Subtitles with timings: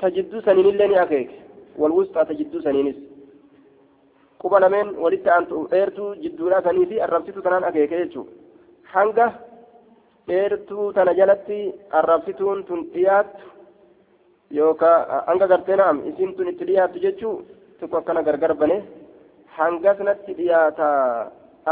[0.00, 1.42] tajidduu saniin illee ni akeeke.
[1.78, 2.96] Walwusxaa tajidduu saniinis.
[4.40, 8.32] Quba lameen walitti aantu dheertuu jidduudhaa sanii fi arrabsitu tanaan akeeke jechuudha.
[8.94, 9.26] Hanga
[10.28, 11.58] dheertuu tana jalatti
[11.90, 13.44] arrabsituun tun dhiyaattu
[14.58, 17.46] yookaan hanga gartee naam isiin tun itti dhiyaattu jechuun
[17.80, 18.76] tokko akkana gargar bane
[19.58, 20.86] hangasnatti dhiyaata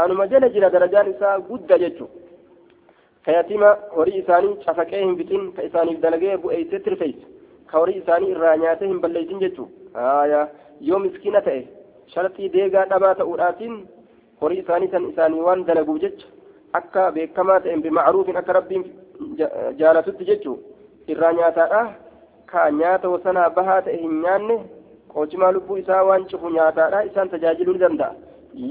[0.03, 2.19] anuma jala jira darajaan isaa gudda jechuudha.
[3.25, 7.32] kayatima horii isaanii cafaqee hin bixin ka dalagee bu'eessee tirfeessa.
[7.79, 10.47] Horii isaanii irraa nyaatee hin balleessin jechuudha
[10.89, 11.61] yoo miskiina ta'e.
[12.13, 13.75] sharxii deegaa dhabaa ta'uudhaatiin
[14.41, 16.27] horii isaanii san isaanii waan dalaguuf jecha
[16.79, 18.83] akka beekamaa ta'een bimacruufin akka rabbiin
[19.81, 20.55] jaalatutti jechuu
[21.13, 21.81] irraa nyaataadha
[22.51, 24.57] ka nyaata wasanaa bahaa ta'e hin nyaanne
[25.13, 28.13] qoocimaa lubbuu isaa waan cufu nyaataadha isaan tajaajiluu ni danda'a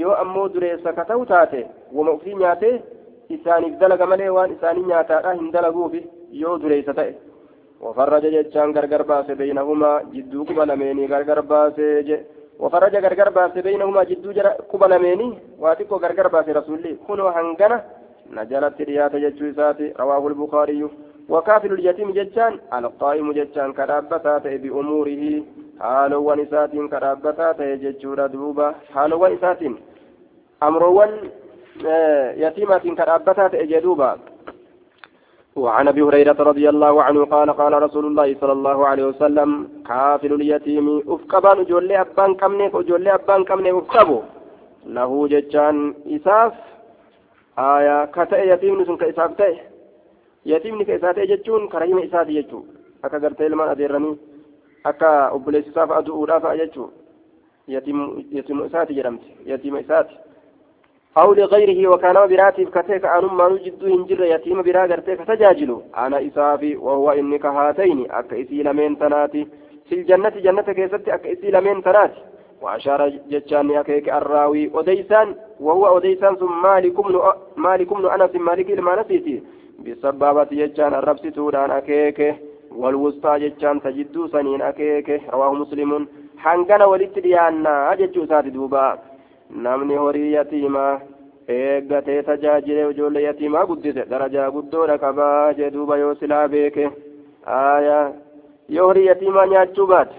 [0.02, 1.60] yoo ammoo dureessa ka ta'u taate
[1.98, 2.74] wama ufii nyaatee
[3.38, 6.04] isaaniif dalaga malee waan isaanii nyaataadha hin dalaguufi
[6.44, 7.12] yoo dureessa ta'e
[7.82, 10.70] وفرج جتشان غرغر باس بينهما جدو قبل
[11.12, 11.76] غرغر باس
[12.62, 16.96] وفرج غرغر باس بينهما جدو جرا قبلميني واتيكو غرغر باس رسولي.
[17.08, 17.78] كنوا هنغنا
[18.36, 20.88] نجلت رياض جتشو ساتي رواه البخاري.
[21.28, 25.42] وكافل اليتيم جتشان القائم جتشان كرابتا بأموره.
[25.80, 27.52] حالوان إساتين كرابتا
[27.82, 29.74] جتشورا دوبا حالوان إساتين
[30.62, 31.10] أمروان
[32.36, 34.10] يتيمات كرابتا جدوبا
[35.56, 40.32] وعن أبي هريرة رضي الله عنه قال قال رسول الله صلى الله عليه وسلم كافل
[40.32, 44.22] اليتيم افقبان جولي أبان كمني جولي أبان كمني افقبو
[44.86, 46.52] له ججان إساف؟
[47.58, 49.54] آية كتئ يتيم سن كإساف تئ.
[50.46, 52.64] يتيم كإساف تئ ججون كرهيم إساف يجو.
[53.04, 54.16] أكا قرتي لمن أديرني
[54.86, 56.88] أكا أبليس إساف أدعو رافع يجو
[57.68, 57.98] يتيم
[58.32, 60.06] يتيم إساف جرمت يتيم إساف
[61.16, 66.76] أو لغيره وكان براتب كتيك أن ما نجد هنجر يتيم برا غرتيك تجاجل أنا إسافي
[66.76, 69.46] وهو إنك هاتين أك إسي لمن تناتي.
[69.88, 72.20] في الجنة جنة كيست أك إسي لمن تناتي.
[72.62, 77.20] وأشار جتشان أكيك الراوي أديسان وهو أديسان ثم مالك بن
[77.56, 79.42] مالك بن أنس مالك لما نسيتي
[79.84, 82.34] بسبابة جتشان الرب ستودان أكيك.
[82.76, 85.22] والوسطى جتشان تجدو سنين أكيك.
[85.32, 86.08] رواه مسلم.
[86.38, 88.98] حنقنا ولت ديانا أجتشو ساتي دوبا.
[89.52, 91.00] Namni horii yatiimaa
[91.48, 96.90] eeggatee tajaajilee ijoollee yatiimaa guddise darajaa guddoodha qabaa jee duuba yoo silaa beeke
[97.56, 98.04] aayaa
[98.76, 100.16] yoo horii yatiimaa nyaachuu baate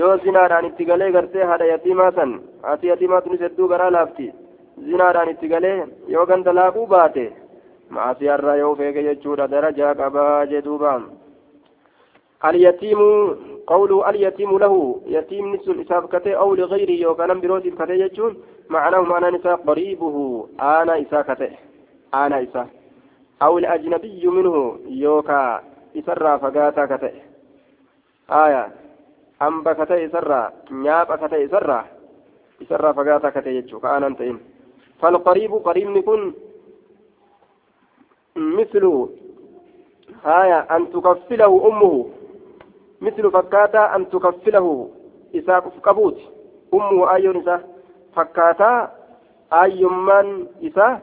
[0.00, 4.32] yoo zinaadhaan itti galee gartee haadha yatiimaa san haati yatiimaa tunis hedduu garaa laafti
[4.90, 5.78] zinaadhaan itti galee
[6.16, 7.32] yoo ganda laaquu baate
[7.98, 11.00] maasiyarraa yoo feege jechuudha darajaa qabaa jee duuba
[12.44, 12.98] اليتيم
[13.70, 18.32] قوله اليتيم له يتيم نسل إساف كتي أو لغيره يوكان بروتي كتي يجون
[18.68, 20.16] معناه معنى نساء قريبه
[20.60, 21.50] أنا إسا كتي
[22.14, 22.66] أنا إسا.
[23.42, 25.62] أو الأجنبي منه يوكا
[25.96, 27.12] إسرى فقاتا كتي.
[28.30, 28.64] آية.
[29.42, 31.84] أمبا كتي إسرى نياب كتي إسرى
[32.62, 34.38] إسرى فقاتا كتي يجو كأنا أنتين
[35.00, 36.34] فالقريب قريب نكون
[38.36, 38.84] مثل
[40.26, 42.19] آية أن تكفله أمه.
[43.00, 44.90] مثل فكاتا أن تكفله
[45.34, 46.18] إساق فقبوت
[46.74, 47.56] أمه أيون إسا
[48.16, 48.72] فكاتا
[49.52, 51.00] أيمان إسا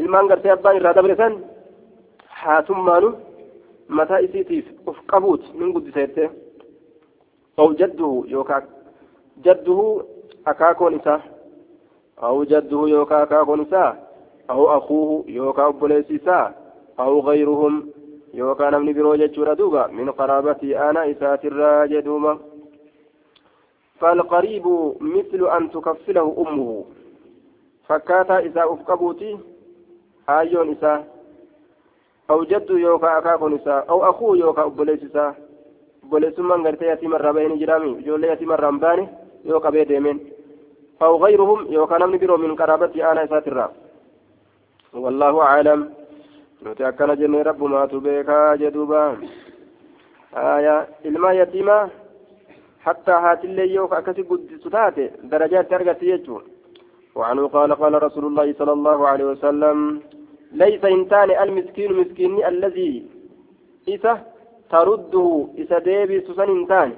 [0.00, 1.34] ilmaan gartee abbaan irraa dabre san
[2.42, 3.08] haatummaanu
[3.98, 6.24] mataa isiitiif uf qabuut nin guddiseette
[7.60, 8.60] aw jadduhu yookaa
[9.44, 9.86] jadduhu
[10.52, 11.20] akaakoon isaa
[12.28, 13.90] aw jadduhu yookaa akaakoon isaa
[14.54, 16.46] aw akuuhu yookaa obboleessi isaa
[17.04, 17.74] aw gayruhum
[18.34, 19.88] yookaan namni biroo jechuudha duuba.
[19.88, 22.38] Min qaraabatii aanaa isaatirraa jedhuuma
[24.00, 24.66] فالقريب
[25.00, 26.84] مثل أن تكفله أمه
[27.88, 29.38] فكاتا إذا أفقبوتي
[30.28, 31.04] آيون إسا
[32.30, 35.34] أو جد يوكا أكاكون إسا أو أخوه يوكا أبوليس إسا
[36.04, 39.08] أبوليس من قرتي يتيم الربين جرامي جولي يتيم الرمباني
[39.44, 40.18] يوكا بيديمين
[41.02, 43.72] أو غيرهم يوكا نمني برو من قرابتي أنا إساترا
[44.94, 45.80] والله أعلم
[46.64, 49.00] nuti akkana jennee rabbumaatu beekaa jedhuuba
[50.32, 51.82] aya ilmaa yatiimaa
[52.86, 56.44] hattaa haatillee yoo akkasi guddisu taate darajaatti argatti jechuun.
[57.14, 60.00] وعنه قال قال رسول الله صلى الله عليه وسلم
[60.52, 63.06] ليس إنتان المسكين مسكين الذي
[63.88, 64.14] إذا
[64.70, 66.90] ترده إذا ديبي سسن إنتان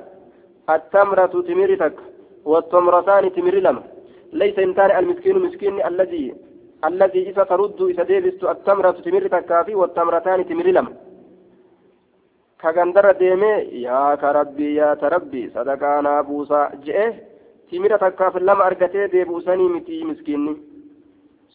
[0.70, 1.97] التمرة تمرتك
[2.44, 3.82] والتمرتان تمر لما
[4.32, 6.35] ليس إنتان المسكين مسكين الذي
[6.84, 10.93] الذي إذا ترد إذا ديبست التمرة تمر تكافي والتمرتان تمر لما
[12.61, 13.52] كغندر ديمي
[13.87, 17.14] يا كربي يا تربي صدقانا بوسا جئه
[17.70, 20.56] تمر تكافي لما أرقتي ديبوساني متي مسكيني.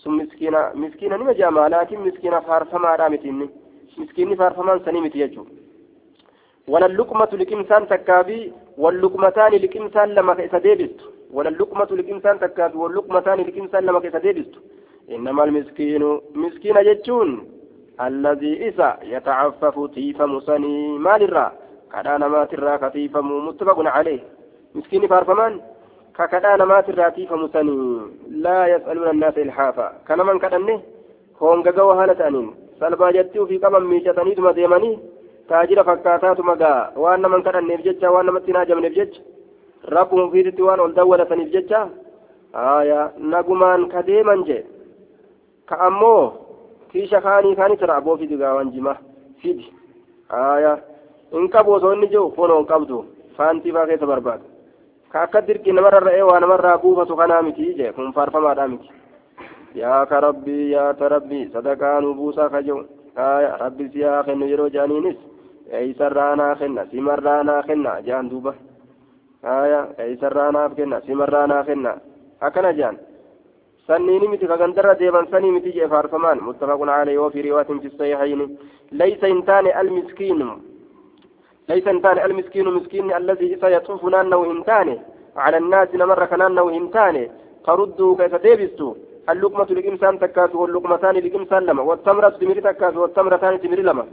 [0.06, 3.50] miskiina miskiina nima jaama laakiin miskiina faarfamaa dha mitinni
[3.97, 5.51] miskiinni faarfamaan sanii miti jechuudha
[6.68, 11.00] ولا اللقمة لكمسان تكافي واللقمتان لكمسان لما كيسا ديبست.
[11.31, 14.56] ولا اللقمة لكمسان تكافي واللقمتان لكمسان لما كيسا ديبست.
[15.12, 17.30] إنما المسكين مسكين جتون
[18.01, 21.51] الذي إسا يتعفف تيف مسني مال الرا
[21.94, 24.19] كذا نمات الرا كتيف متفق عليه
[24.75, 25.62] مسكين فارفمان
[26.18, 30.81] ككذا نمات الرا تيف مسني لا يسألون الناس إلحافا كان من كدنه
[31.42, 35.00] هونغا وهالة أنين salbaa jetti ofii qaban miicataniituma deemanii
[35.50, 39.21] taajira fakkaataatuma gaa waan naman kadhanneef jecha waan namatti hin hajamneef jecha
[39.95, 41.80] rabbuma ofiisitti waan ol dawwalataniif jecha
[42.54, 43.88] haya nagumaan
[45.69, 46.24] ka ammoo
[46.92, 48.96] kiisha kaanii kaanii tira aboo fidi gaa waan jima
[49.42, 49.66] fidi
[50.34, 50.74] haya
[51.31, 53.06] hin qabu osoo inni jiru fonoo hin qabdu
[53.38, 54.46] faantii faa keessa barbaadu
[55.12, 58.90] ka akka dirqii namarra ra'ee waa namarraa buufatu kanaa miti jee kun faarfamaadhaa miti
[59.81, 62.84] yaa ka rabbii yaa ta rabbii sadaqaa nu buusaa ka jiru
[63.16, 65.18] aya rabbi si haa kennu yeroo jaaniinis
[65.80, 68.54] eeysarraa naa kenna simarraa naa kenna jaan duuba
[69.44, 71.94] aya eeysarraa naaf kenna simarraa naa kenna
[72.48, 72.98] akkana jaan
[73.88, 78.57] سنين متي فغندر ديبان سني متي جي فارفمان متفق عليه وفي رواية في الصحيحين
[78.92, 80.39] ليس انتان المسكين
[81.69, 84.89] ليس انتان المسكين مسكين الذي سيطوف نانه انتان
[85.44, 87.16] على الناس نمر كنانه انتان
[87.68, 88.89] قردوا كيف ديبستو
[89.31, 94.06] اللقمة لقمسان تكاس واللقمتان لقمسان لما والتمرة تمر تكاس والتمرتان تمر لما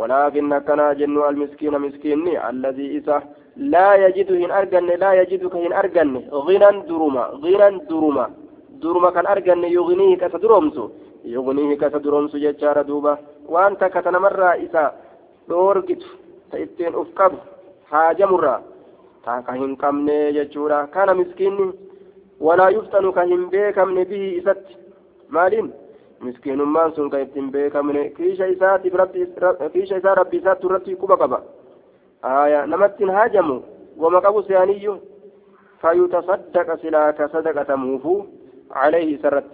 [0.00, 2.20] ولكن كنا جن المسكين مسكين
[2.50, 3.16] الذي إسا
[3.56, 6.08] لا يجد هن أرجن لا يجد كهن أرجن
[6.46, 8.26] غنى درما غنى درما
[8.82, 10.84] درما كان أرجن يغنيه كتدرمسو
[11.24, 13.14] يغنيه كتدرمسو ججار دوبا
[13.52, 14.84] وأنت كتنمر إسا
[15.48, 16.02] دوركت
[16.52, 17.32] تأتين أفكب
[17.90, 18.56] حاجة مرة
[19.24, 21.72] تاكا هن كمني ججورا كان مسكين
[22.40, 24.62] ولا يفتن كهم بيكمن به إسات
[25.34, 25.66] مالين
[26.20, 29.26] مسكين مان سن كيفتن بيكمن كيش إسات ربي
[29.72, 31.38] كيش إسات ربي إسات ترتي كوبا كبا
[32.24, 33.60] آية نمتن هاجموا
[33.98, 34.94] وما قبو سيانيو
[35.80, 38.24] فيتصدق سلاك صدقة موفو
[38.70, 39.50] عليه سرت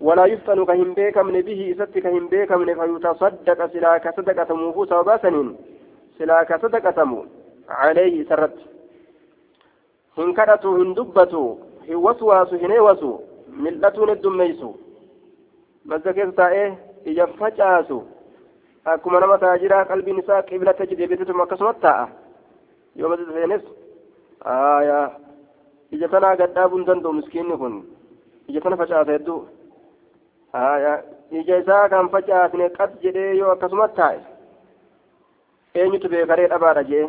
[0.00, 5.56] ولا يفتن كهم بيكمن به إسات كهم بيكمن فيتصدق سلاك صدقة موفو سوابا سنين
[6.18, 7.24] سلاك صدقة مو
[7.68, 8.58] عليه سرت
[10.18, 13.08] هندبتو hin waswaasu hin eewasu
[13.64, 14.68] mil'atuun heddummeeysu
[15.84, 16.66] madda keessa taa'ee
[17.12, 17.96] ija facaasu
[18.92, 22.08] akkuma nama taajiraa qalbiin isaa qiblata deebisituma akkasumatti taa'a
[22.96, 23.64] yoo madda seenes
[25.98, 27.80] ija tanaa gadhaabuu hin danda'u miskiinni kun
[28.50, 29.40] ija tana facaasa hedduu
[30.62, 30.96] aayaa
[31.40, 34.20] ija isaa kan facaasne qas jedhee yoo akkasumatti taa'e
[35.82, 37.04] eenyutu beekaree dhabaadha jee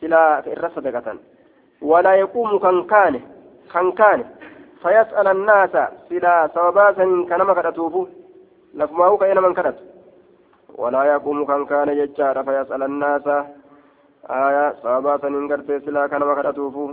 [0.00, 1.18] silaa irra sadaqatan
[1.90, 3.20] walaa yaquumu kan kaane
[3.74, 4.24] kan kaane
[4.84, 5.70] فيسأل الناس
[6.08, 8.06] سلا سواباسا كنما كدتوفو
[8.74, 9.78] لفماو كأين من كدت
[10.80, 13.26] ولا يقوم كان كان يجار فيسأل الناس
[14.30, 16.84] آية سواباسا إن قرت سلا كنما كدتوفو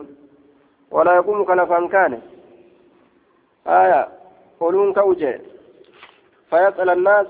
[0.92, 2.22] ولا يقوم كان كان كان
[3.68, 4.08] آية
[4.60, 5.42] قولون كوجه
[6.50, 7.28] فيسأل الناس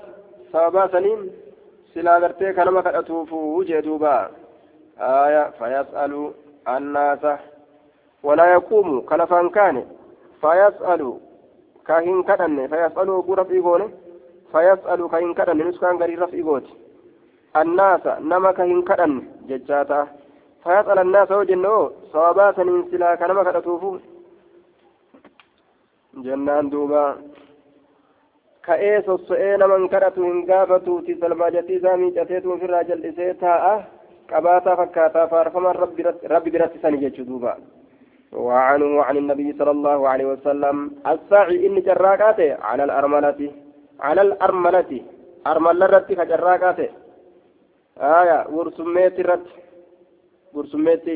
[0.52, 1.16] سواباسا
[1.94, 4.30] سلا قرت كنما كدتوفو وجه دوبا
[4.98, 6.32] آية فيسأل
[6.68, 7.38] الناس
[8.22, 9.86] ولا يقوم كلفان كان.
[10.40, 11.18] فيسأل
[11.86, 13.92] كاهن كدن فيسأل غرف إيغون
[14.52, 16.66] فيسأل كاهن كدن نسكان غري رف إيغوت
[17.56, 20.06] الناس نما كاهن كدن ججاتا.
[20.64, 23.98] فيسأل الناس وجنو صوابات انسلا كنما كدتوفو
[26.14, 27.16] جنان دوبا
[28.62, 33.72] ka'ee sosso'ee naman kadhatu hin gaafatuuti salmaajatii isaa miicateetu ofirraa jal'isee taa'a
[34.32, 35.80] qabaataa fakkaataa faarfamaan
[36.34, 37.56] rabbi biratti sani jechuu duuba
[38.32, 43.50] وعنه عن النبي صلى الله عليه وسلم الساعي إن جراكاته على الأرملة
[44.00, 45.02] على الأرملة
[45.46, 46.88] أرملة رتي كجراكاته
[47.98, 49.46] آية ورسميت رت
[50.54, 51.06] ورسميت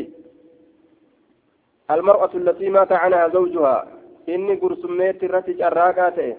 [1.90, 3.86] المرأة التي مات عنها زوجها
[4.28, 6.36] إني ورسميت رت جراكاته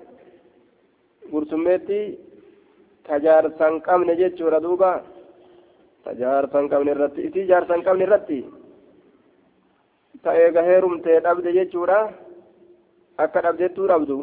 [1.31, 1.89] ورسميت
[3.05, 4.91] تجارسان قمن جيتشورا دوبا
[6.05, 8.41] تجارسان قمن رتي إتي جارسان قمن رتي
[10.23, 11.99] ta'ee gaheerumtee dhabde jechuudha.
[13.17, 14.17] Akka dhabdettuu dhabdu.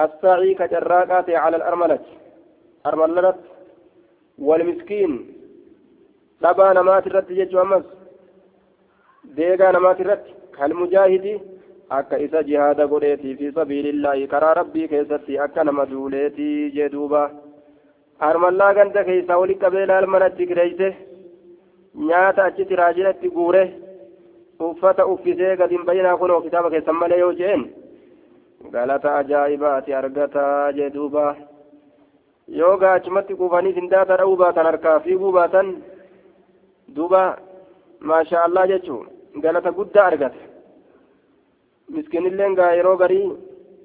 [0.00, 1.98] الساعي كجراقات على الأرملة
[2.86, 3.34] أرملة
[4.38, 5.34] والمسكين
[6.42, 7.84] لبا نمات الرد جيجو أمس
[9.24, 10.24] ديغا نمات الرد
[10.56, 11.40] كالمجاهد
[11.98, 17.22] akka isa jihaada godheeti fi sabiilillaahi karaa rabbii keessatti akka nama duuleeti jee duuba.
[18.24, 20.88] Harmallaa ganda keessaa wali qabee laalmanatti kireeyse
[22.08, 23.62] nyaata achitti raajinatti guure
[24.68, 27.64] uffata uffisee gadi hin bayinaa kunoo kitaaba keessan malee yoo jeen
[28.74, 31.24] galata ajaa'ibaati argataa jee duuba.
[32.60, 35.74] Yoo gaachumatti kuufanii sindaata dha'uu baatan harkaa fiiguu baatan
[36.96, 37.22] duuba.
[38.00, 39.06] Maasha allah jechuun
[39.42, 40.51] galata guddaa argate
[41.90, 43.32] miskiinilleen gaa yeroo garii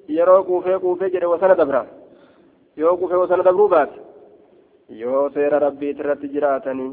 [0.08, 1.86] yeroo quufee quufee jedhe wasana dabra
[2.76, 3.98] yoo quufee wasana dabruu baate
[5.02, 6.90] yoo seera rabbiit irratti jiraatanii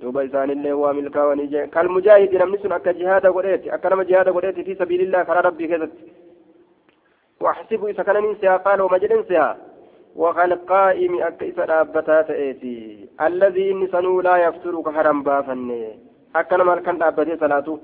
[0.00, 4.32] duuba isaanillee waa milkaa'anii jee kal mujaahidi namni sun akka jihaada godheeti akka nama jihaada
[4.32, 6.12] godheeti fi sabiilillah karaa rabbii keessatti
[7.42, 9.56] واحسب إذا كان من سيا قال وما جدن سيا
[10.16, 15.70] وقال قائم أك إذا دابتا تأتي الذي إن سنو لا يفترك حرم بافن
[16.36, 17.78] أكنا مال كان دابتي صلاته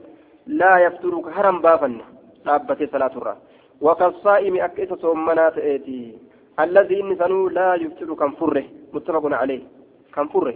[0.47, 1.95] لا يفترك حرم بافن
[2.45, 3.37] dhaabbate salaaturra.
[3.81, 5.99] Wakassaa'imi akka isa soommanaa ta'eeti.
[6.57, 9.63] Allazii inni sanuu laa yuftiru kan furre muttafaqun alayh
[10.15, 10.55] kan furre.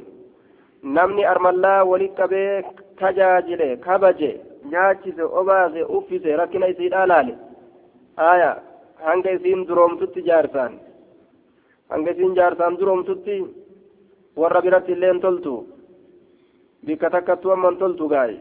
[0.83, 2.63] Namni armallaa walit qabee
[2.99, 4.31] tajaajile kabaje
[4.71, 7.35] nyaachise obaase uffise rakkina isii laale
[8.17, 8.51] aya
[9.05, 10.75] hanga isiin duroomtutti jaarsaan
[11.91, 13.37] hanga isiin jaarsaan duroomtutti
[14.37, 15.55] warra biratti illeen toltu.
[16.87, 18.35] Bikka takkattu amman toltu gaay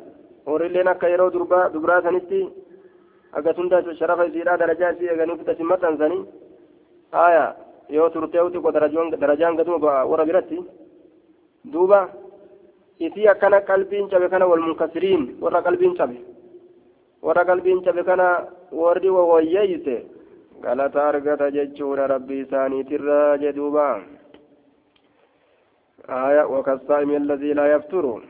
[0.46, 2.40] warri akka yeroo durbaa dubraa sanitti
[3.34, 6.22] aga tunda sharafa isiidhaa darajaa isii eeganii fudhasi maxxansanii
[7.26, 7.46] aya
[7.90, 10.60] yoo turtee ko darajaan gaduma warra biratti
[11.74, 12.00] duuba
[13.00, 16.18] isii akkana qalbiin cabe kana wal munkasiriin warra qalbiin cabe
[17.22, 18.28] warra qalbiin cabe kana
[18.72, 19.96] warri wawayyeeyse
[20.62, 23.88] galata argata jechuudha rabbi isaaniitirra jedhuuba
[26.10, 28.22] آية وكالصائم الذي لا يفطر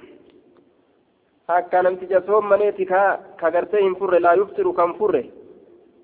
[1.59, 3.01] akka namticha soommaneeti ka
[3.41, 5.23] kagartee hin furre laa yuftiru kan furre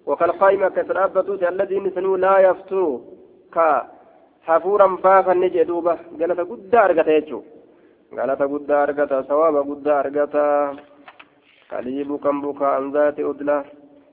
[0.08, 3.00] وكالقائم كسرابتوت الذي نسنو لا يفتر
[3.56, 3.88] ka
[4.48, 7.44] hafuuran baafanne jee duuba galata guddaa argata jechuu
[8.18, 10.44] galata guddaa argata sawaaba guddaa argata
[11.72, 13.58] كليب كم بكى عن ذات أدلة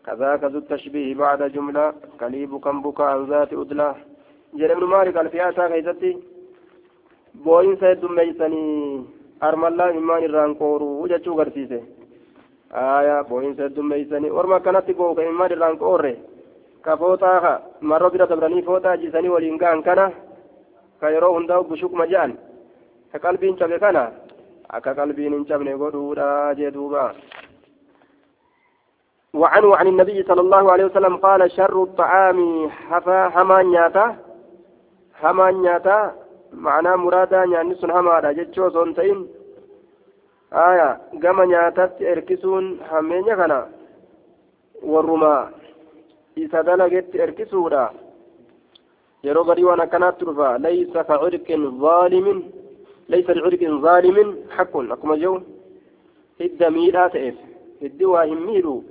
[0.06, 3.94] كذاك ذو التشبيه بعد جملة كليب كم بكى عن ذات أدلة
[4.54, 6.10] جل ابن مالك الفياتا كيستي
[7.44, 8.64] بوين سيد ميسني
[9.46, 11.82] أرم الله إمان الرانكورو وجتشو غرسيسه
[12.72, 16.14] آية بوين سيد ميسني ورما كانت بوك إمان الرانكوري
[16.84, 17.32] كفوتا
[17.90, 20.00] مرة بلا تبرني فوتا جسني ولينغان كان
[21.00, 22.30] كيرو هنداو بشوك مجان
[23.12, 23.96] كقلبين شبه كان
[24.74, 27.14] akka qalbiin hin cabne godhuudha jee duuba.
[29.34, 34.16] وعنه عن النبي صلى الله عليه وسلم قال شر الطعام حفا هما نياتا.
[35.22, 36.14] هما نياتا
[36.52, 39.26] معنى مرادا يعني سن هما جتشو سنتين
[40.54, 43.66] aya gama nyaatatti erkisuun hammeenya kana
[44.82, 45.50] warrumaa
[46.36, 47.90] isa dalagetti erkisuudha.
[49.24, 52.44] Yeroo gadii waan akkanaatti dhufa laysa ka cirqin zaalimin
[53.08, 54.92] laysa licirqin zaalimin haqqun.
[54.92, 55.42] Akkuma jehu
[56.38, 57.34] hidda miidhaa ta'eef
[57.82, 58.84] hiddi waa hin miidhu.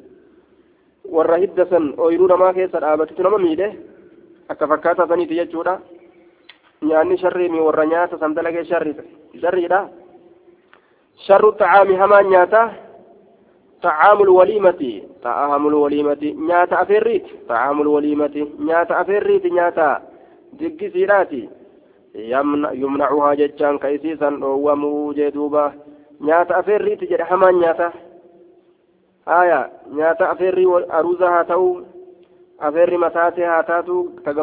[1.15, 3.67] Warra hidda san ooyiruu namaa keessa dhaabatetu nama miidhe
[4.49, 5.79] akka fakkaataa saniiti jechuudha.
[6.81, 10.02] Nyaanni sharrii warra nyaata san dalagee sharriidha.
[11.15, 12.61] Sharru xacaami hamaan nyaata
[13.83, 20.01] xacaamul waliimati xacaamul waliimati nyaata afeerriiti xacaamul waliimati nyaata afeerriiti nyaata
[20.59, 21.49] diggisiidhaati
[22.81, 25.73] yumnacuhaa jechaan ka isiisan dhoowwamuu jee duuba
[26.21, 27.91] nyaata afeerriiti jedhe hamaan nyaata
[29.25, 31.85] haya nyaata afeerrii aruuza haa ta'u
[32.59, 34.33] afeerri mataatee haa taatu ka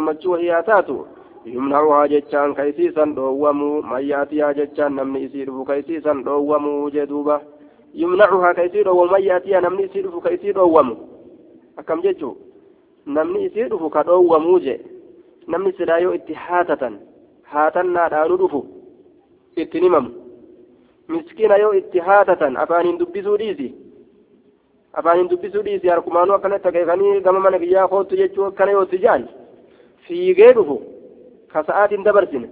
[1.47, 5.77] gammachuu wahii haa taatu yumnacuhaa jechaan ka isiisan dhoowwamuu mayyaatiyaa jechaan namni isii dhufu ka
[5.77, 7.41] isiisan dhoowwamuu jee duuba
[7.95, 10.97] yumnacuhaa ka isii dhoowwamu mayyaatiyaa namni isii dhufu ka isii dhoowwamu
[11.77, 12.37] akkam jechuu
[13.07, 14.81] namni isii dhufu ka dhoowwamuu je
[15.47, 16.99] namni silaa yoo itti haatatan
[17.43, 18.67] haatannaadhaanu dhufu
[19.57, 20.11] itti himamu
[21.09, 23.75] miskiina yoo itti haatatan afaaniin dubbisuu dhiisi
[24.93, 29.29] afaaniin dubbisuu dhiisi harkumaanuu akkanatti akeekanii gama mana kiyyaa koottu jechuu akkana yoo tijaan
[30.07, 30.83] fiigee dhufu
[31.53, 32.49] ka sa'aatiin dabarsine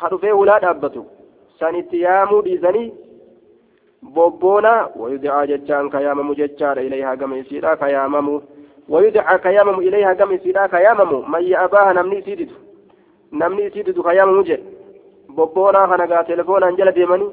[0.00, 1.02] ha dhufee ulaa dhaabbatu
[1.60, 2.88] san itti yaamuu dhiisanii
[4.16, 8.34] bobboona wayudicaa jechaan ka yaamamu jechaadha ilayhaa gama isiidha ka yaamamu
[8.94, 12.54] wayudicaa ka yaamamu ilayhaa gama isiidha ka yaamamu mayya abaaha namni isii didu
[13.40, 14.64] namni isii didu ka yaamamu jedhe
[15.36, 17.30] bobboonaa kana gaa telefoonaan jala deemanii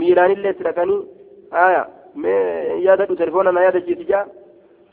[0.00, 1.00] miilaanillee itti dhaqanii
[1.58, 1.82] haya
[2.22, 4.24] mee yaadadhu telefoona na yaadachiisi jaa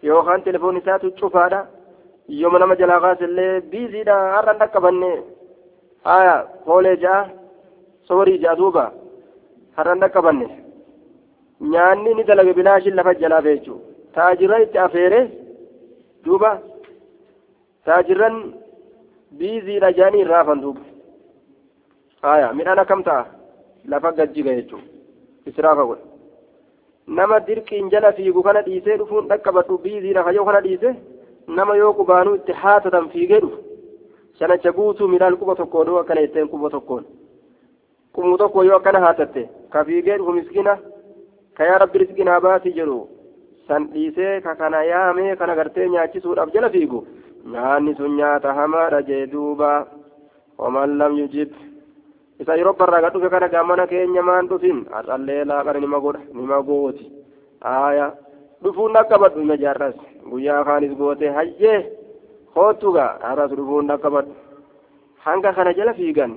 [0.09, 1.59] yookaan telefoon isaatu cufaadha
[2.41, 5.11] yooma nama jalaa kaasillee biiziidha har'an dhaqqabanne
[9.77, 10.47] har'an dhaqqabanne
[11.73, 13.79] nyaanni ni dalage bilaashin lafa jalaa feechuu
[14.15, 15.19] taajirra itti afeere
[16.25, 16.51] duuba
[17.85, 18.35] taajirran
[19.39, 20.81] biiziidha jaanii irraa hafan duuba
[22.21, 23.25] haya midhaan akkam ta'a
[23.91, 24.83] lafa gajjiga jechuun
[25.51, 26.03] israafa godhe
[27.17, 30.89] nama dirqiin jala fiigu kana dhiisee dhufuun dhaqqabadhu biiziidha kayyoo kana dhiise
[31.57, 33.57] nama yoo qubaanuu itti haatatan fiigee dhufu
[34.39, 37.03] shanacha guutuu midhaan quba tokkoon yoo akkana jetteen quba tokkoon
[38.15, 40.77] qubmu tokko yoo akkana haatatte ka fiigee dhufu miskiina
[41.57, 42.99] kayaa rabbi rizqii naa baasi jedhu
[43.67, 46.99] san dhiisee ka kana yaamee kana gartee nyaachisuudhaaf jala fiigu
[47.53, 49.71] nyaanni sun nyaata hamaadha jee duuba
[50.57, 51.51] waman lam yujib
[52.39, 57.05] isa yeroo barraa dhufe kana gaamana keenya maan dhufin har'allee laaqana nima godha nima gooti
[57.73, 58.07] aaya
[58.63, 59.95] dhufuun dhaqqabadhu ima jaarras
[60.31, 61.79] guyyaa kaanis goote hayyee
[62.57, 64.33] kootugaa har'as dhufuun dhaqqabadhu
[65.25, 66.33] hanga kana jala fiigan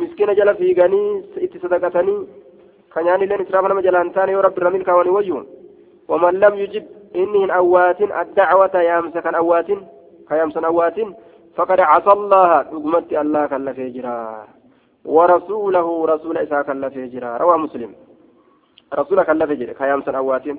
[0.00, 1.08] miskina jala fiiganii
[1.46, 2.18] itti sadaqatanii
[2.94, 5.42] kanyaanilleen israafa nama jalaan taane yoo rabbi irra milkaawanii wayyu
[6.08, 6.84] waman lam yujib
[7.22, 9.80] inni hin awwaatin addacwata yaamsa kan awwaatin
[10.28, 11.14] ka yaamsan awwaatin
[11.56, 14.16] faqad casa allaha dhugumatti allah kallafee jira
[15.04, 17.90] ورسوله رسول إسحاق كلفه جرا رواه مسلم
[18.94, 20.56] رسول كلفه جرا كيام سن أواتين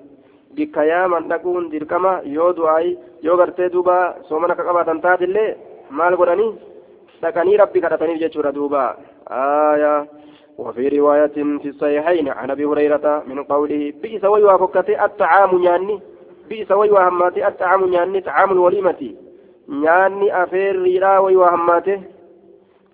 [0.52, 5.56] بكيام نقون ديركما يو دعاي يو غرتي دوبا سومنا كقبا تنتات اللي
[5.90, 6.54] مال قراني
[7.22, 8.96] سكني ربي كرتني جتشورا دوبا
[9.30, 10.06] آية
[10.58, 11.26] وفي رواية
[11.62, 16.00] في الصحيحين عن أبي هريرة من قوله بئس ويوافقتي الطعام يعني
[16.48, 19.14] بئس ويوهماتي الطعام يعني طعام الوليمة
[19.68, 22.00] يعني أفير ريرا ويوهماته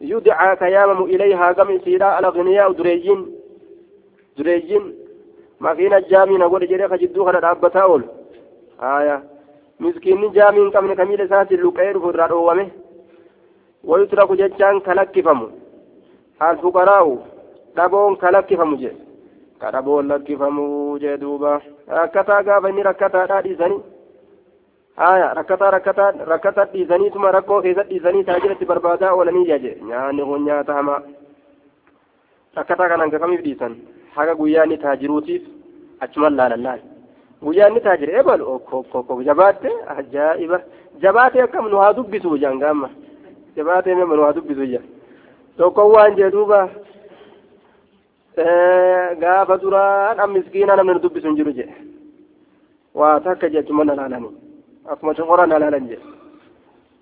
[0.00, 3.26] يدعى كيامم إليها قم سيرا الأغنياء دريجين
[4.38, 4.94] دريجين
[5.59, 8.03] مكينة جامين أقول جري خجدو خنا دابتا أول
[8.81, 9.23] آية
[9.79, 12.67] مسكين جامين كمن كميل ساتي لقير فرار أوامه
[13.83, 15.39] ويترك ججان كلكفم
[16.41, 17.05] الفقراء
[17.75, 18.91] دابون كلكفم جي
[19.61, 20.57] كدابون لكفم
[20.97, 23.79] جي دوبا ركتا غافني ركتا دادي زني
[24.99, 30.73] aya rakkataa rakkataa rakkataa dhiisaniituma rakkoo keessatti dhiisanii taajilatti barbaadaa oolanii jaje nyaanni kun nyaata
[30.73, 31.01] hamaa
[32.55, 33.77] rakkataa kanaan gafamiif dhiisan
[34.15, 35.43] haga guyyaa inni taajiruutiif
[35.99, 36.81] achuman laalan laal
[37.43, 40.59] guyyaa inni taajire ebal okkokko jabaatte ajaa'iba
[41.01, 42.89] jabaatee akkam nu haa dubbisu jaan gaamma
[43.55, 44.85] jabaatee mema nu haa dubbisu jaan
[45.57, 46.59] tokko waan jee duuba
[49.21, 51.75] gaafa duraan an miskiina namni nu dubbisu hin jiru jedhe
[52.99, 54.31] waa takka jechuman laalanii
[54.91, 56.05] akkuma shoqoraan halaalan jedhe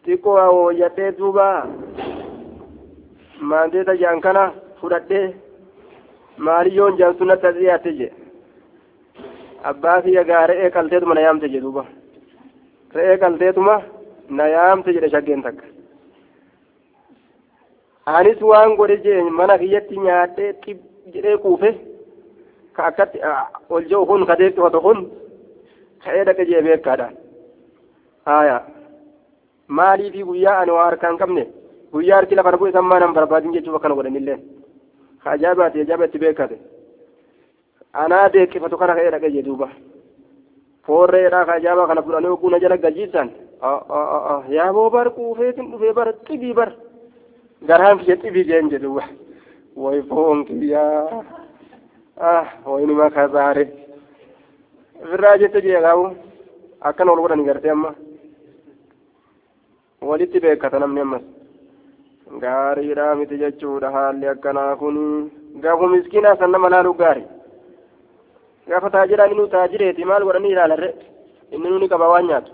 [0.05, 1.45] xiqqoo hooyyadhee duuba
[3.49, 4.43] maanteeta jaan kana
[4.81, 5.25] fudhadhee
[6.45, 8.15] maaliyyoon jaan sunnatti as dhiyaatte jedhe
[9.71, 11.83] abbaa kiyya gaa re'ee qalteetuma na yaamte jedhe duuba
[12.97, 13.75] re'ee qalteetuma
[14.39, 15.65] na yaamte jedhe shaggeen takka
[18.17, 20.77] anis waan godhe jee mana kiyyatti nyaadhee xib
[21.13, 21.69] jedhee kuufe
[22.75, 23.19] ka akkatti
[23.69, 24.99] ol je'u kun ka deeqifatu kun
[26.03, 27.15] ka'ee dhaqe jee beekaadhaan
[28.29, 28.57] haya
[29.79, 31.43] maalii fi guyyaa ani waa harkaan qabne
[31.93, 34.37] guyyaa harki lafa bu'e sammaa nan barbaadin jechuuf akkana godhanillee
[35.25, 36.57] ajaa'iba itti beekate
[37.93, 39.69] anaa deeqqifatu kana ka'ee dhaqee jedhuuba
[40.85, 43.29] foorreedhaa ka ajaa'ibaa kana fudhanii oguu na jala galchiisan
[44.57, 46.69] yaa boo bar quufeetin dhufee bar xibii bar
[47.67, 49.03] garaan kiyya xibii jeen jedhuuba
[49.75, 51.23] way foon kiyyaa
[52.31, 53.65] ah waynuma kasaare
[55.03, 56.05] ofirraa jette jee qaabu
[56.81, 57.91] akkana ol godhani gartee amma
[60.01, 61.21] walitti beekata namni ammas
[62.43, 64.97] gaariidha miti jechuudha haalli akkanaa kun
[65.63, 67.23] gaafa miskiinaa san nama laaluu gaari
[68.67, 70.89] gaafa taajiraan inni taajireeti maal godhanii ilaalarre
[71.51, 72.51] inni nuni qaba waan nyaatu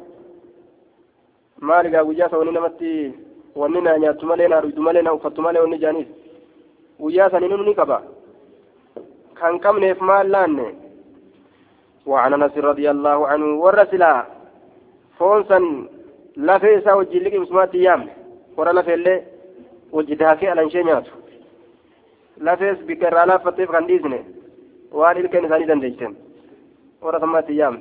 [1.61, 2.91] maal gaa guyyaa isa wanni namatti
[3.55, 6.07] wanni naa nyaattu malee naa dhugdu malee naa uffattu malee wanni jaaniif
[6.99, 8.01] guyyaa san inni nuni qaba
[9.39, 10.67] kan qabneef maal laanne
[12.05, 14.25] وعن انس رضي الله عنه ورسلا
[15.19, 15.59] فونسا
[16.37, 18.01] لفيسا وجي لك مسمات أيام
[18.57, 18.71] ورا
[20.51, 21.07] على انشينيات
[22.37, 24.21] لفيس بكر على فتيف كان ديزني
[24.91, 26.13] وان الكن ثاني دندجتن
[27.01, 27.75] ورا ثمات أيام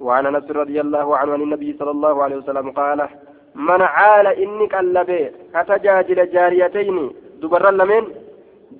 [0.00, 3.08] وعن أنس رضي الله عنه عن النبي صلى الله عليه وسلم قال
[3.54, 8.04] من عال انك اللبي كتجاجل جاريتين دبر لمن؟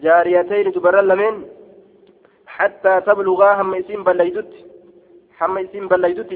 [0.03, 1.35] جاريتين دبر لمن؟
[2.47, 4.53] حتى تبلغا هم اسم بليدت.
[5.41, 6.31] هم اسم بليدت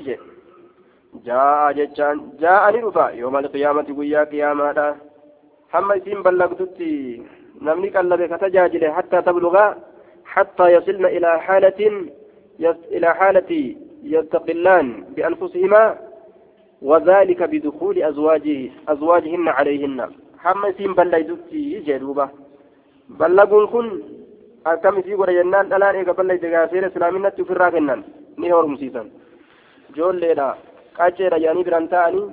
[1.26, 4.96] جاء جتان جاء نرفع يوم القيامة ويا قيامة.
[5.74, 6.78] هم اسم بلغتت
[7.62, 9.66] نمني قلبك تجاجل حتى تبلغا
[10.24, 11.80] حتى يصلن إلى حالة
[12.96, 15.98] إلى حالة يستقلان بأنفسهما
[16.82, 20.00] وذلك بدخول أزواجه أزواجهن عليهن
[20.44, 21.52] هم اسم بليدت
[21.86, 22.28] جدوبة
[23.20, 23.86] بلغون كن
[24.66, 28.00] akkam isii godha jennaan dhalaan eega ballayte gaaseera islaaminatti ofirraa kennan
[28.36, 29.06] ni horumsiisan
[29.92, 30.46] ijoolleedha
[30.96, 32.24] qacceedha jedhanii biran ta'anii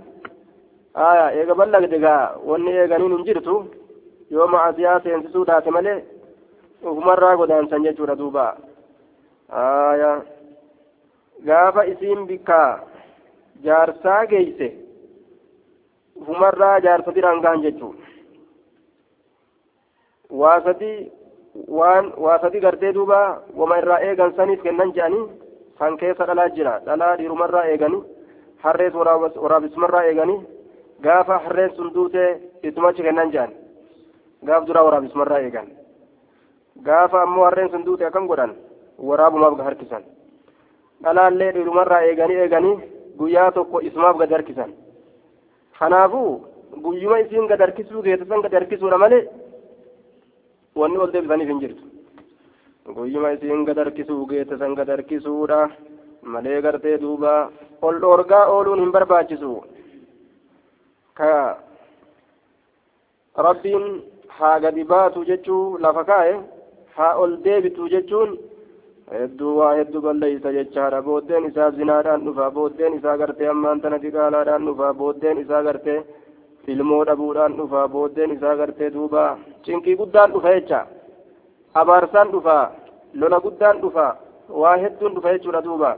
[0.93, 3.55] aya eega ballagde gaa wanni eeganiin hin jirtu
[4.35, 5.97] yoo macasiyaa seensisuu taate malee
[6.91, 8.45] ufumarraa godaansan jechuudha duuba
[9.63, 10.11] aya
[11.49, 12.59] gaafa isiin bikka
[13.65, 14.69] jaarsaa geeyse
[16.21, 17.93] ufumarraa jaarsa biraan gahan jechuu
[20.41, 21.11] waa sadii
[21.79, 23.19] waan waa sadi gartee duuba
[23.55, 25.25] wama irraa eegan saniif kennan jedhanii
[25.79, 28.03] san keessa dhalaa jira dhalaa dhiirumarraa eeganii
[28.63, 28.93] harrees
[29.43, 30.39] waraabisumarraa eeganii
[31.05, 32.29] gaafa harreen sun duutee
[32.69, 33.51] isumachi kennan jedhan
[34.49, 35.67] gaaf duraa waraabisumarraa eegan
[36.87, 38.53] gaafa ammoo harreen sun duute akkam godhan
[39.09, 40.03] waraabumaaf ga harkisan
[41.03, 42.75] dhalaallee dhiirumarraa eeganii eeganii
[43.21, 44.71] guyyaa tokko isumaaf gad harkisan
[45.79, 46.29] kanaafuu
[46.85, 49.23] guyyuma isiin gad harkisuu geessisan gad harkisuudha malee
[50.81, 51.83] wanni ol deebisaniif hin jirtu
[52.99, 55.59] guyyuma isiin gad harkisuu geessisan gad harkisuudha
[56.35, 57.33] malee gartee duuba
[57.87, 59.51] ol dhoorgaa ooluun hin barbaachisu
[63.45, 63.85] rabbiin
[64.39, 66.33] haa gadi baatu jechuu lafa kaa'e
[66.97, 68.31] haa ol deebitu jechuun
[69.13, 74.65] hedduu waa hedduu balleeysa jechaadha booddeen isaa zinaadhaan dhufa booddeen isaa gartee ammaan tana diqaalaadhaan
[74.67, 75.99] dhufa booddeen isaa gartee
[76.73, 79.23] ilmoo dhabuudhaan dhufa booddeen isaa gartee duuba
[79.65, 80.79] cinqii guddaan dhufa jecha
[81.81, 82.57] abaarsaan dhufa
[83.21, 84.07] lola guddaan dhufa
[84.61, 85.91] waa hedduun dhufa jechuudha duuba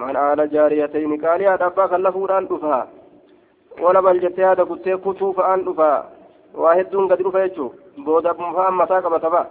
[0.00, 2.76] man aala jaariyatayni qaaliyaadha abbaa kan lafuudhaan dhufa
[3.82, 6.04] wala bal jettee haada kuttee kutuu fa'aan dhufa.
[6.54, 9.46] Waa hedduun gadi dhufa jechuu booda fa'aan mataa qabata fa'a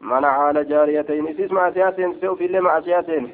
[0.00, 3.30] من عال جاريتين إسيس مع سياسين سيوفي اللي مع سياسين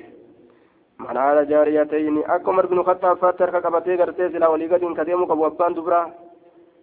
[0.98, 5.74] من عال جاريتين أكمر بن خطاب فاتر كقبتي قرتي سلا ولي قد كديمو كبو أبان
[5.74, 6.10] دبرا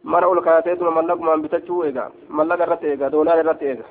[0.03, 3.85] من أول كاتي دون ملق من بتچو إيغا ملق رت إيغا دولار رت إيغا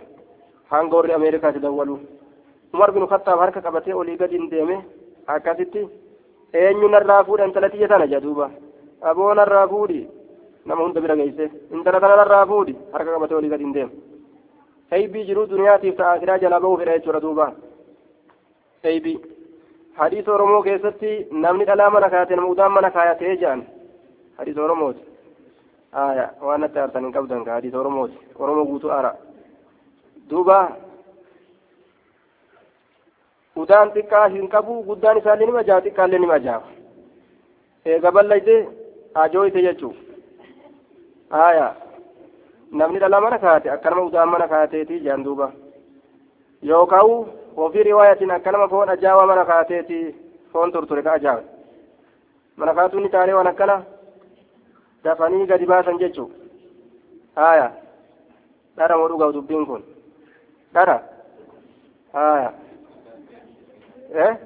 [0.72, 1.98] هانغور أمريكا تدولو
[2.74, 4.82] عمر بن خطاب هركا قبتي ولي قد ديمه
[5.28, 5.88] أكاسيتي
[6.52, 8.50] eenyu narraa fuudha intala tiyya tana jedhuuba
[9.08, 10.00] aboo narraa fuudhi
[10.66, 13.94] nama hunda bira geesse intala tana narraa fuudhi harka qabatee olii gadi hin deemu
[14.92, 17.46] هيبي جرو دنياتي فآخرة جلبه في رأيت دوبا
[18.84, 19.20] هيبي
[19.96, 23.60] حديث ورمو كيستي نمني الألام نكاتي نمودان من كاياتي جان
[24.38, 24.96] حديث ورموت
[25.94, 28.10] آية وأنا تارتن قبضن حديث ورموت
[28.40, 29.12] ورمو قوتو أرى
[30.30, 30.60] دوبا
[33.60, 36.60] udaan xiqqaa hin qabu guddaan isaallee nima jaa xiqqaallee nima jaa
[37.92, 38.54] eega ballayte
[39.14, 39.94] ajooyte jechuu
[41.30, 41.74] aya
[42.70, 45.52] namni dhala mana kaate akkanama udaan mana kaateeti jaan duuba.
[46.62, 50.14] Yookaan ofii riwaayatiin akkanama foon ajaawaa mana kaateeti
[50.52, 51.42] foon turture ka ajaawe.
[52.56, 53.82] Mana kaatuun ni taanee waan akkana?
[55.04, 56.30] Dafanii gadi baasan jechuu.
[57.36, 57.72] Haya
[58.76, 59.82] dhara moo dhugaa dubbiin kun?
[60.74, 61.02] Dhara.
[62.12, 62.52] Haya
[64.14, 64.36] eh?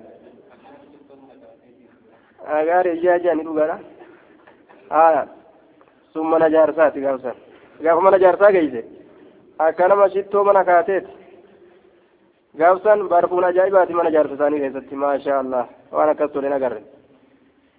[2.46, 3.78] Agaari ijaa jaa ni dhugaadha
[4.90, 5.26] haya
[6.12, 7.36] sun mana jaarsaati gaafsan
[7.82, 8.84] gaafa mana jaarsaa geeyse
[9.58, 11.12] akka nama shittoo mana kaateeti
[12.58, 16.82] gaafsan barfuun ajaa'ibaati mana jaarsa isaanii keessatti maasha allah waan akkas toleen agarre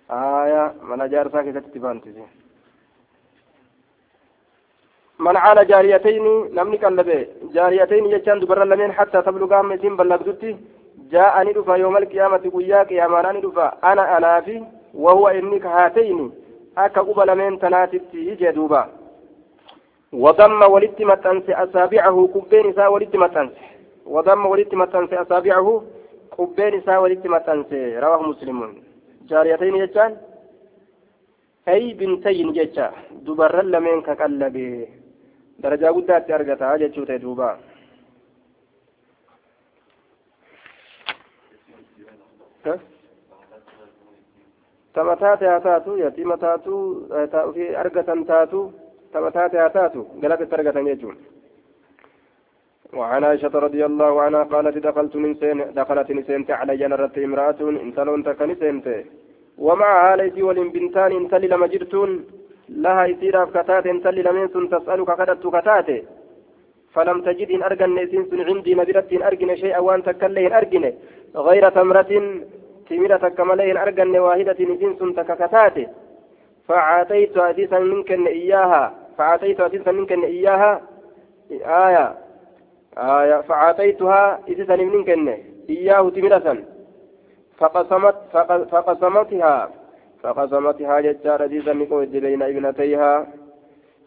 [0.10, 2.26] aya mana jaarsaa keessatti itti baantise
[5.20, 10.58] من عال جاريتين نمني قلبه جاريتين يجان دبر لمن حتى تبلغ همتين بلغدتي
[11.12, 14.64] جاءني دفا يوم القيامة قيا قياماناني دفا أنا أنا في
[14.94, 16.32] وهو إنك هاتين
[16.78, 18.92] أكا قبل من تناتي يجي دوبا.
[20.14, 23.52] وضم ولدت متنس أصابعه كبين إساء ولدت متنس
[24.06, 25.84] وضم ولدت متنس أصابعه
[26.38, 28.84] كبين إساء ولدت متنس رواه مسلم.
[29.30, 30.18] جاريتين يجان؟
[31.68, 34.88] أي بنتين جتا دبر لمن كقلبه
[35.60, 37.58] درجة قدات أرغتا جتشوت دوبا.
[44.96, 46.74] Tama taate haa taatu yatiima taatu
[47.56, 48.60] fi argatan taatu
[49.14, 51.16] tama taate haa
[52.94, 58.24] وعن عائشة رضي الله عنها قالت دخلت من سين دخلت نسنت علي نرت امرأة انتلون
[58.24, 58.88] تكن سنت
[59.66, 62.10] ومعها ليس ولم بنتان انتلي لما جرتون
[62.84, 65.90] لها يسير كتات انتلي لمن سن تسألك كدت كتات
[66.94, 69.10] فلم تجد إن أرجن نسين عندي نبرة
[69.44, 70.86] إن شيئا وأن تكلين أرجن
[71.48, 72.12] غير تمرة
[72.90, 75.74] تمرة كملين أرجن واحدة نسين سن تككتات.
[76.68, 78.94] فعاتيت حديثا منك إياها.
[79.18, 80.82] فعاتيت حديثا منك إياها.
[81.52, 82.16] آية.
[82.98, 83.42] آية.
[83.42, 85.10] فعاتيتها إذا منك
[85.70, 86.58] إياه تمرة
[87.58, 88.16] فقسمت
[88.72, 89.70] فقسمتها.
[90.24, 93.28] فقسمتها ججار حديثا نقود بين ابنتيها.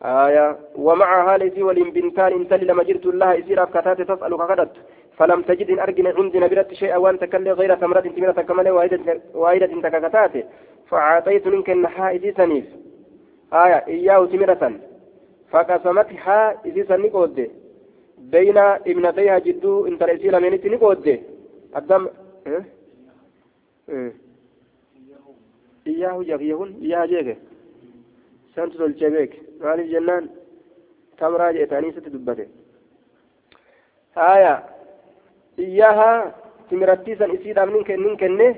[0.05, 0.57] آية.
[0.77, 4.73] ومعها ليس ولم بنتان انتل لما جرت لها يصير أفكاتات تسألك غدت
[5.19, 9.67] فلم تجد إن أرجن عندي نبرت شيئا وأن تكلي غير تمرة تمرة كمال واحدة واحدة
[9.67, 10.47] تككتات
[10.87, 12.65] فعاطيت منك النحاء إذي سنيف.
[13.53, 14.81] آية إياه تمرة.
[15.51, 17.51] فقسمتها إذي سنقود
[18.19, 21.23] بين ابنتيها جدو إنت رئيسي لمن نقود.
[21.77, 22.09] الدم
[22.47, 22.65] إيه؟
[23.89, 24.13] إيه؟
[25.87, 27.37] إياه يغيهن إياه جيكه
[28.55, 30.29] سنت تلجبيك مالي جنان.
[31.19, 32.47] تمرا جئتاني ستدبته.
[35.59, 36.33] Haya iyyaha
[36.71, 38.49] timirattiisan isiidhaaf nin kenne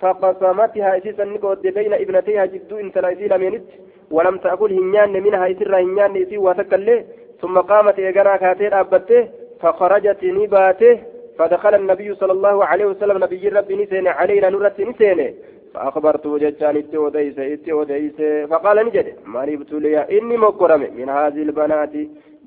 [0.00, 3.64] فقسمتها إسيسا نقود بين ابنتيها جدو إن تلا إسي لمينت
[4.10, 7.04] ولم تأكل هنيان منها إسرا هنيان إسي وتكله
[7.40, 9.28] ثم قامت إيقنا كاتير أبته
[9.60, 10.98] فخرجت نباته
[11.38, 15.34] فدخل النبي صلى الله عليه وسلم نبي ربي نسين علينا نرت نسين
[15.74, 18.18] فأخبرته جتان اتوديس اتوديس
[18.50, 21.94] فقال نجد ماني بتولي إني مكرم من هذه البنات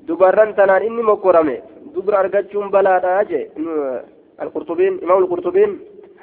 [0.08, 1.50] دبرن تنان إني مكرم
[1.96, 3.42] دبر أرقجهم بلا أجي
[4.42, 5.72] القرطبين إمام القرطبين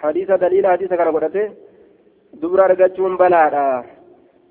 [0.02, 1.46] حديث دليل حديث كان قدته
[2.42, 3.44] دبر أرقجهم بلا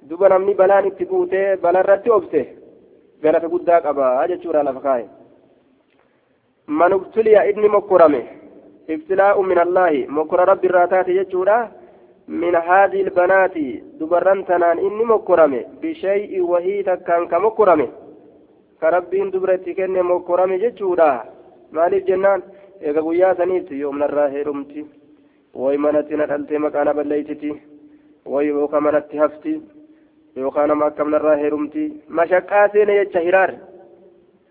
[0.09, 2.41] duba namni balaan itti guutee balarratti obse
[3.23, 5.05] galata guddaa qaba jechuudha lafa kaa'e
[6.79, 8.21] man ubtuliya inni mokkorame
[8.95, 11.57] ibtilaa'u min allaahi mokkora rabbi irraa taate jechuudha
[12.43, 13.65] min haadhi ilbanaati
[13.99, 17.89] dubarran tanaan inni mokkorame bishay'i wahii takkaan ka mokkorame
[18.79, 21.09] ka rabbiin dubra itti kenne mokkorame jechuudha
[21.71, 22.43] maaliif jennaan
[22.81, 24.85] eega guyyaa saniitti yoomnarraa heerumti
[25.61, 27.51] way manatti na dhaltee maqaana balleeysiti
[28.33, 29.53] way yooka manatti hafti
[30.35, 31.83] yookaan nama akkamnarraa heerumti
[32.19, 33.51] mashaqqaa seene jecha hiraar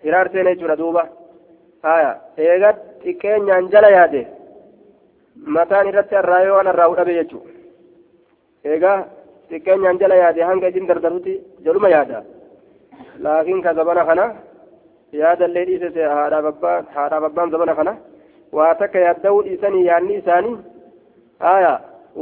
[0.05, 1.03] hiraar seene jechuudha duuba
[1.83, 2.71] haya eega
[3.03, 4.23] xiqqeenyaan jala yaade
[5.57, 7.51] mataan irratti arraayoo waan arraa dhabe jechuudha
[8.73, 8.99] eegaa
[9.51, 11.35] xiqqeenyaan jala yaade hanga isin dardarutti
[11.65, 12.25] jaluma yaada
[13.25, 14.25] laakiin ka zabana kana
[15.21, 17.93] yaadallee dhiisese haadhaaf abbaan haadhaaf abbaan zabana kana
[18.59, 20.55] waa takka yaadda'uu dhiisanii yaadni isaanii
[21.47, 21.73] haya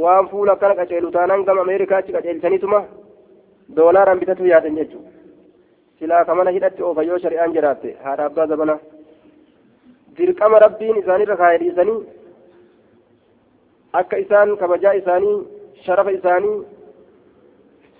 [0.03, 2.79] waan fuula akkana qaceelu taanaan gama ameerikaachi qaceelsanituma
[3.77, 5.11] doolaaraan bitatu yaadan jechuudha
[5.99, 8.75] silaa kamana hidhatti oofa yoo shari'aan jiraatte haadha abbaa zabana
[10.17, 11.99] dirqama rabbiin isaanirra kaayee dhiisanii
[13.99, 15.35] akka isaan kabajaa isaanii
[15.85, 16.55] sharafa isaanii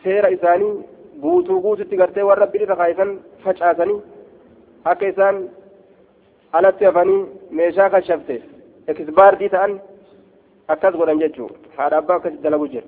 [0.03, 0.73] seera isaanii
[1.23, 3.11] guutuu guututti gartee waan rabbiin irra kaayisan
[3.43, 3.99] facaasanii
[4.91, 5.37] akka isaan
[6.53, 7.21] alatti hafanii
[7.59, 8.35] meeshaa kashafte
[8.93, 9.73] ekisbaardii ta'an
[10.75, 12.87] akkas godhan jechuudha haadha abbaa akkasitti dalagu jira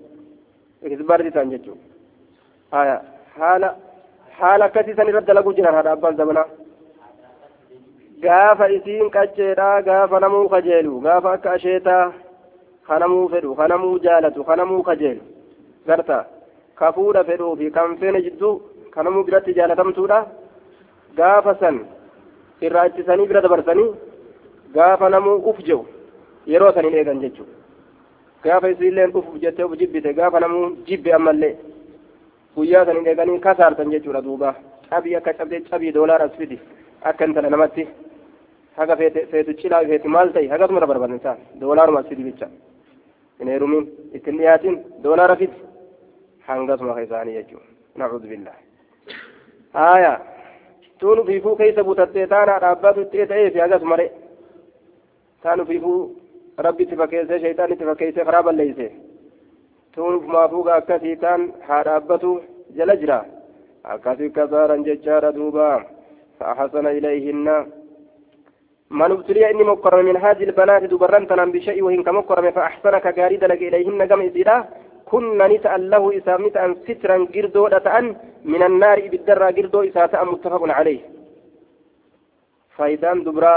[0.85, 2.95] ekisbaardii ta'an jechuudha
[3.39, 3.69] haala
[4.39, 6.47] haala akkasii san irratti dalagu jiran haadha abbaan zamanaa
[8.25, 12.05] gaafa isiin qacceedhaa gaafa namuu kajeelu gaafa akka asheetaa
[12.87, 15.21] kanamuu fedhu kanamuu jaalatu kanamuu kajeelu
[15.87, 16.17] garta
[16.79, 18.53] ka fuudha fedhuu fi kan feene jidduu
[18.95, 20.19] kanamuu biratti jaalatamtuudha
[21.19, 21.77] gaafa san
[22.61, 23.89] irraa ittisanii bira dabarsanii
[24.77, 25.83] gaafa namuu uf jehu
[26.53, 27.53] yeroo san hin eegan jechuudha
[28.45, 31.53] gaafa isiilleen uf jettee uf jibbite gaafa namuu jibbe ammallee
[32.57, 34.55] guyyaa san hin eeganii kasaartan jechuudha duuba
[34.89, 36.59] cabii akka cabdee cabii doolaaras fidi
[37.11, 37.87] akka intala namatti
[38.77, 42.47] haga feetu cilaa feeti maal ta'e hagasuma barbaadan isaa doolaaruma as fidi bicha
[43.39, 43.85] hin heerumin
[44.19, 45.57] ittiin dhiyaatin doolaara fidi
[49.73, 50.13] haaya
[50.99, 54.07] tuun ufiifuu keessa butattee taanaa dhaabbatu itti ta'ee fi hagasuma re
[55.43, 55.97] taan ufiifuu
[56.67, 58.87] rabbi itti fakkeessee shayxaan itti fakkeessee karaa balleeyse
[59.95, 62.31] tuun ufumaafuuga akkasii taan haa dhaabbatu
[62.79, 63.19] jala jira
[63.95, 65.69] akkasii kasaaran jechaadha duuba
[66.39, 67.47] فأحسن إليهن
[68.99, 73.61] من ابتلي إني مكرم من هذه البنات دبرن تنام بشيء وهن كمكرم فأحسن كغاري دلق
[73.69, 74.21] إليهن كم
[75.10, 77.66] كن نسأل له إسام نسأل سترا قردو
[77.98, 78.06] أن
[78.52, 81.00] من النار بالدرة قردو إساءة متفق عليه
[82.76, 83.54] فايدان دبرا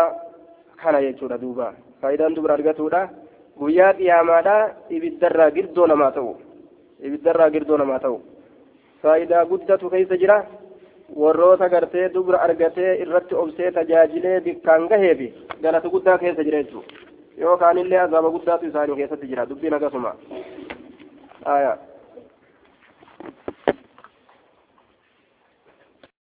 [0.81, 1.69] كان يجور دوبا
[2.01, 3.01] فايدان دبرا أرغتودا
[3.59, 4.55] guyyaa qiyaamaadha
[4.95, 6.31] ibiddarraa girdoo namaa ta'u
[7.07, 8.17] ibiddarraa girdoo namaa ta'u
[9.03, 10.37] faayidaa guddatu keessa jira
[11.21, 15.29] warroota gartee dubra argatee irratti obsee tajaajilee bikkaan gaheefi
[15.63, 20.15] galata guddaa keessa jira jechuudha yookaan illee azaaba guddaatu isaanii keessatti jira dubbiin akkasuma.
[21.46, 21.89] Yeah.